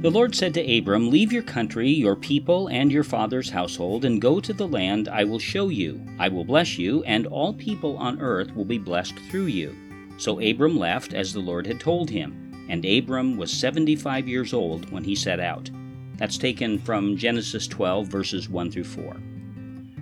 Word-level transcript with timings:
The 0.00 0.10
Lord 0.10 0.34
said 0.34 0.54
to 0.54 0.78
Abram, 0.78 1.10
Leave 1.10 1.30
your 1.30 1.42
country, 1.42 1.90
your 1.90 2.16
people, 2.16 2.68
and 2.68 2.90
your 2.90 3.04
father's 3.04 3.50
household, 3.50 4.06
and 4.06 4.18
go 4.18 4.40
to 4.40 4.54
the 4.54 4.66
land 4.66 5.08
I 5.08 5.24
will 5.24 5.38
show 5.38 5.68
you. 5.68 6.00
I 6.18 6.26
will 6.26 6.42
bless 6.42 6.78
you, 6.78 7.04
and 7.04 7.26
all 7.26 7.52
people 7.52 7.98
on 7.98 8.18
earth 8.18 8.56
will 8.56 8.64
be 8.64 8.78
blessed 8.78 9.18
through 9.30 9.48
you. 9.48 9.76
So 10.16 10.40
Abram 10.40 10.78
left 10.78 11.12
as 11.12 11.34
the 11.34 11.40
Lord 11.40 11.66
had 11.66 11.80
told 11.80 12.08
him, 12.08 12.66
and 12.70 12.82
Abram 12.86 13.36
was 13.36 13.52
75 13.52 14.26
years 14.26 14.54
old 14.54 14.90
when 14.90 15.04
he 15.04 15.14
set 15.14 15.38
out. 15.38 15.70
That's 16.16 16.38
taken 16.38 16.78
from 16.78 17.18
Genesis 17.18 17.66
12, 17.66 18.06
verses 18.06 18.48
1 18.48 18.70
through 18.70 18.84
4. 18.84 19.16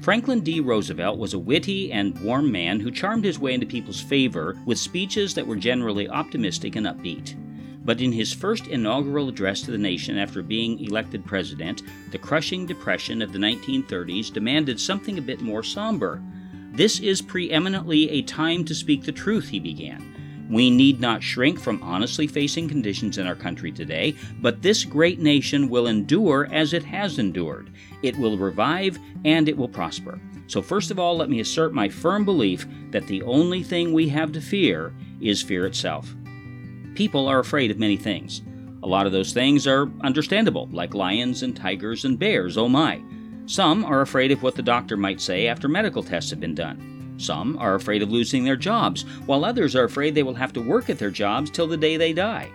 Franklin 0.00 0.40
D. 0.40 0.58
Roosevelt 0.58 1.18
was 1.18 1.34
a 1.34 1.38
witty 1.38 1.92
and 1.92 2.18
warm 2.20 2.50
man 2.50 2.80
who 2.80 2.90
charmed 2.90 3.24
his 3.24 3.38
way 3.38 3.54
into 3.54 3.64
people's 3.64 4.00
favor 4.00 4.60
with 4.66 4.76
speeches 4.76 5.34
that 5.34 5.46
were 5.46 5.54
generally 5.54 6.08
optimistic 6.08 6.74
and 6.74 6.84
upbeat. 6.88 7.36
But 7.84 8.00
in 8.00 8.12
his 8.12 8.32
first 8.32 8.66
inaugural 8.66 9.28
address 9.28 9.60
to 9.62 9.70
the 9.70 9.78
nation 9.78 10.16
after 10.16 10.42
being 10.42 10.80
elected 10.80 11.24
president, 11.24 11.82
the 12.10 12.18
crushing 12.18 12.66
depression 12.66 13.20
of 13.20 13.32
the 13.32 13.38
1930s 13.38 14.32
demanded 14.32 14.80
something 14.80 15.18
a 15.18 15.22
bit 15.22 15.42
more 15.42 15.62
somber. 15.62 16.22
This 16.72 16.98
is 16.98 17.20
preeminently 17.20 18.10
a 18.10 18.22
time 18.22 18.64
to 18.64 18.74
speak 18.74 19.04
the 19.04 19.12
truth, 19.12 19.48
he 19.48 19.60
began. 19.60 20.14
We 20.50 20.70
need 20.70 21.00
not 21.00 21.22
shrink 21.22 21.58
from 21.58 21.82
honestly 21.82 22.26
facing 22.26 22.68
conditions 22.68 23.16
in 23.16 23.26
our 23.26 23.34
country 23.34 23.72
today, 23.72 24.14
but 24.40 24.60
this 24.60 24.84
great 24.84 25.18
nation 25.18 25.68
will 25.68 25.86
endure 25.86 26.48
as 26.52 26.72
it 26.72 26.84
has 26.84 27.18
endured. 27.18 27.70
It 28.02 28.16
will 28.16 28.36
revive 28.36 28.98
and 29.24 29.48
it 29.48 29.56
will 29.56 29.68
prosper. 29.68 30.20
So, 30.46 30.60
first 30.60 30.90
of 30.90 30.98
all, 30.98 31.16
let 31.16 31.30
me 31.30 31.40
assert 31.40 31.72
my 31.72 31.88
firm 31.88 32.24
belief 32.24 32.66
that 32.90 33.06
the 33.06 33.22
only 33.22 33.62
thing 33.62 33.92
we 33.92 34.08
have 34.10 34.32
to 34.32 34.40
fear 34.40 34.92
is 35.20 35.42
fear 35.42 35.64
itself. 35.64 36.14
People 36.94 37.26
are 37.26 37.40
afraid 37.40 37.70
of 37.70 37.78
many 37.78 37.96
things. 37.96 38.42
A 38.84 38.86
lot 38.86 39.06
of 39.06 39.12
those 39.12 39.32
things 39.32 39.66
are 39.66 39.90
understandable, 40.02 40.68
like 40.70 40.94
lions 40.94 41.42
and 41.42 41.56
tigers 41.56 42.04
and 42.04 42.18
bears, 42.18 42.56
oh 42.56 42.68
my. 42.68 43.02
Some 43.46 43.84
are 43.84 44.00
afraid 44.00 44.30
of 44.30 44.42
what 44.42 44.54
the 44.54 44.62
doctor 44.62 44.96
might 44.96 45.20
say 45.20 45.48
after 45.48 45.68
medical 45.68 46.02
tests 46.02 46.30
have 46.30 46.40
been 46.40 46.54
done. 46.54 47.14
Some 47.18 47.58
are 47.58 47.74
afraid 47.74 48.02
of 48.02 48.12
losing 48.12 48.44
their 48.44 48.56
jobs, 48.56 49.02
while 49.26 49.44
others 49.44 49.74
are 49.74 49.84
afraid 49.84 50.14
they 50.14 50.22
will 50.22 50.34
have 50.34 50.52
to 50.52 50.60
work 50.60 50.88
at 50.88 50.98
their 50.98 51.10
jobs 51.10 51.50
till 51.50 51.66
the 51.66 51.76
day 51.76 51.96
they 51.96 52.12
die. 52.12 52.48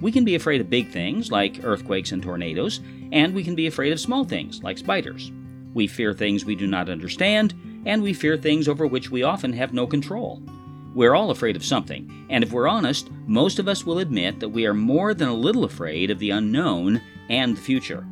We 0.00 0.12
can 0.12 0.24
be 0.24 0.34
afraid 0.34 0.60
of 0.60 0.70
big 0.70 0.90
things, 0.90 1.32
like 1.32 1.64
earthquakes 1.64 2.12
and 2.12 2.22
tornadoes, 2.22 2.80
and 3.10 3.34
we 3.34 3.42
can 3.42 3.54
be 3.54 3.66
afraid 3.66 3.92
of 3.92 4.00
small 4.00 4.24
things, 4.24 4.62
like 4.62 4.78
spiders. 4.78 5.32
We 5.72 5.86
fear 5.88 6.12
things 6.12 6.44
we 6.44 6.54
do 6.54 6.66
not 6.66 6.88
understand, 6.88 7.54
and 7.86 8.02
we 8.02 8.12
fear 8.12 8.36
things 8.36 8.68
over 8.68 8.86
which 8.86 9.10
we 9.10 9.24
often 9.24 9.52
have 9.52 9.72
no 9.72 9.86
control. 9.86 10.42
We're 10.94 11.16
all 11.16 11.32
afraid 11.32 11.56
of 11.56 11.64
something, 11.64 12.26
and 12.30 12.44
if 12.44 12.52
we're 12.52 12.68
honest, 12.68 13.10
most 13.26 13.58
of 13.58 13.66
us 13.66 13.84
will 13.84 13.98
admit 13.98 14.38
that 14.38 14.48
we 14.48 14.64
are 14.64 14.74
more 14.74 15.12
than 15.12 15.26
a 15.26 15.34
little 15.34 15.64
afraid 15.64 16.08
of 16.08 16.20
the 16.20 16.30
unknown 16.30 17.02
and 17.28 17.56
the 17.56 17.60
future. 17.60 18.06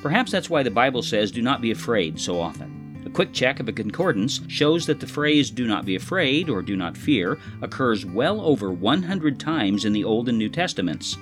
Perhaps 0.00 0.32
that's 0.32 0.48
why 0.48 0.62
the 0.62 0.70
Bible 0.70 1.02
says, 1.02 1.30
do 1.30 1.42
not 1.42 1.60
be 1.60 1.72
afraid 1.72 2.18
so 2.18 2.40
often. 2.40 3.02
A 3.04 3.10
quick 3.10 3.34
check 3.34 3.60
of 3.60 3.68
a 3.68 3.72
concordance 3.72 4.40
shows 4.48 4.86
that 4.86 4.98
the 4.98 5.06
phrase 5.06 5.50
do 5.50 5.66
not 5.66 5.84
be 5.84 5.96
afraid 5.96 6.48
or 6.48 6.62
do 6.62 6.74
not 6.74 6.96
fear 6.96 7.38
occurs 7.60 8.06
well 8.06 8.40
over 8.40 8.72
100 8.72 9.38
times 9.38 9.84
in 9.84 9.92
the 9.92 10.04
Old 10.04 10.30
and 10.30 10.38
New 10.38 10.48
Testaments. 10.48 11.18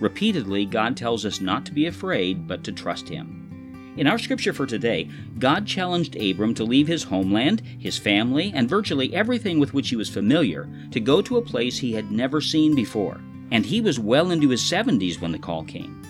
Repeatedly, 0.00 0.64
God 0.64 0.96
tells 0.96 1.26
us 1.26 1.42
not 1.42 1.66
to 1.66 1.72
be 1.72 1.86
afraid, 1.86 2.48
but 2.48 2.64
to 2.64 2.72
trust 2.72 3.06
Him. 3.08 3.43
In 3.96 4.08
our 4.08 4.18
scripture 4.18 4.52
for 4.52 4.66
today, 4.66 5.08
God 5.38 5.66
challenged 5.66 6.16
Abram 6.16 6.52
to 6.54 6.64
leave 6.64 6.88
his 6.88 7.04
homeland, 7.04 7.62
his 7.78 7.96
family, 7.96 8.50
and 8.52 8.68
virtually 8.68 9.14
everything 9.14 9.60
with 9.60 9.72
which 9.72 9.88
he 9.88 9.94
was 9.94 10.10
familiar 10.10 10.68
to 10.90 10.98
go 10.98 11.22
to 11.22 11.36
a 11.36 11.42
place 11.42 11.78
he 11.78 11.92
had 11.92 12.10
never 12.10 12.40
seen 12.40 12.74
before. 12.74 13.20
And 13.52 13.64
he 13.64 13.80
was 13.80 14.00
well 14.00 14.32
into 14.32 14.48
his 14.48 14.62
70s 14.62 15.20
when 15.20 15.30
the 15.30 15.38
call 15.38 15.62
came. 15.62 16.02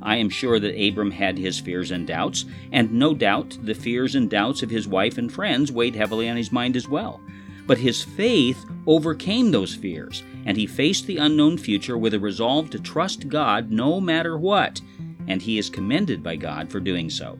I 0.00 0.16
am 0.16 0.28
sure 0.28 0.60
that 0.60 0.80
Abram 0.80 1.10
had 1.10 1.36
his 1.36 1.58
fears 1.58 1.90
and 1.90 2.06
doubts, 2.06 2.44
and 2.70 2.92
no 2.92 3.12
doubt 3.12 3.58
the 3.62 3.74
fears 3.74 4.14
and 4.14 4.30
doubts 4.30 4.62
of 4.62 4.70
his 4.70 4.86
wife 4.86 5.18
and 5.18 5.32
friends 5.32 5.72
weighed 5.72 5.96
heavily 5.96 6.28
on 6.28 6.36
his 6.36 6.52
mind 6.52 6.76
as 6.76 6.88
well. 6.88 7.20
But 7.66 7.78
his 7.78 8.02
faith 8.02 8.64
overcame 8.86 9.50
those 9.50 9.74
fears, 9.74 10.22
and 10.44 10.56
he 10.56 10.66
faced 10.66 11.06
the 11.06 11.18
unknown 11.18 11.58
future 11.58 11.98
with 11.98 12.14
a 12.14 12.20
resolve 12.20 12.70
to 12.70 12.78
trust 12.78 13.28
God 13.28 13.70
no 13.72 14.00
matter 14.00 14.38
what, 14.38 14.80
and 15.28 15.42
he 15.42 15.58
is 15.58 15.70
commended 15.70 16.22
by 16.22 16.36
God 16.36 16.70
for 16.70 16.80
doing 16.80 17.10
so. 17.10 17.38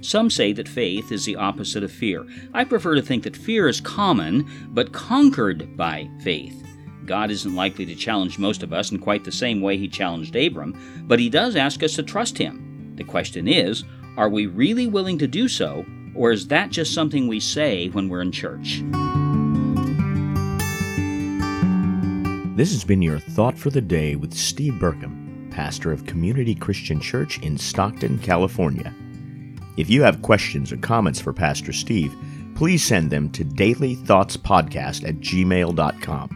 Some 0.00 0.28
say 0.28 0.52
that 0.52 0.68
faith 0.68 1.10
is 1.12 1.24
the 1.24 1.36
opposite 1.36 1.82
of 1.82 1.90
fear. 1.90 2.26
I 2.52 2.64
prefer 2.64 2.94
to 2.94 3.02
think 3.02 3.22
that 3.22 3.36
fear 3.36 3.68
is 3.68 3.80
common, 3.80 4.46
but 4.68 4.92
conquered 4.92 5.76
by 5.76 6.10
faith. 6.22 6.62
God 7.06 7.30
isn't 7.30 7.54
likely 7.54 7.86
to 7.86 7.94
challenge 7.94 8.38
most 8.38 8.62
of 8.62 8.72
us 8.72 8.90
in 8.90 8.98
quite 8.98 9.24
the 9.24 9.32
same 9.32 9.60
way 9.60 9.76
he 9.76 9.88
challenged 9.88 10.36
Abram, 10.36 10.78
but 11.06 11.18
he 11.18 11.30
does 11.30 11.56
ask 11.56 11.82
us 11.82 11.94
to 11.94 12.02
trust 12.02 12.36
him. 12.36 12.92
The 12.96 13.04
question 13.04 13.48
is, 13.48 13.84
are 14.16 14.28
we 14.28 14.46
really 14.46 14.86
willing 14.86 15.18
to 15.18 15.26
do 15.26 15.48
so, 15.48 15.84
or 16.14 16.32
is 16.32 16.46
that 16.48 16.70
just 16.70 16.94
something 16.94 17.26
we 17.26 17.40
say 17.40 17.88
when 17.88 18.08
we're 18.08 18.22
in 18.22 18.30
church? 18.30 18.82
This 22.56 22.72
has 22.72 22.84
been 22.84 23.02
your 23.02 23.18
Thought 23.18 23.58
for 23.58 23.70
the 23.70 23.80
Day 23.80 24.14
with 24.16 24.32
Steve 24.32 24.74
Burkum, 24.74 25.23
pastor 25.54 25.92
of 25.92 26.04
Community 26.04 26.52
Christian 26.52 27.00
Church 27.00 27.38
in 27.38 27.56
Stockton, 27.56 28.18
California. 28.18 28.92
If 29.76 29.88
you 29.88 30.02
have 30.02 30.20
questions 30.20 30.72
or 30.72 30.76
comments 30.78 31.20
for 31.20 31.32
Pastor 31.32 31.72
Steve, 31.72 32.12
please 32.56 32.84
send 32.84 33.08
them 33.08 33.30
to 33.30 33.44
dailythoughtspodcast 33.44 35.08
at 35.08 35.20
gmail.com. 35.20 36.28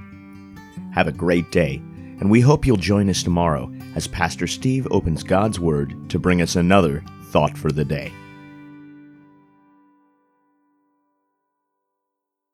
Have 0.95 1.09
a 1.09 1.13
great 1.13 1.51
day, 1.51 1.83
and 2.21 2.31
we 2.31 2.41
hope 2.41 2.65
you'll 2.65 2.77
join 2.77 3.11
us 3.11 3.25
tomorrow 3.25 3.73
as 3.97 4.07
Pastor 4.07 4.47
Steve 4.47 4.87
opens 4.93 5.25
God's 5.25 5.59
Word 5.59 5.97
to 6.11 6.21
bring 6.21 6.41
us 6.41 6.55
another 6.55 7.03
thought 7.25 7.59
for 7.59 7.73
the 7.73 7.85
day. 7.85 8.13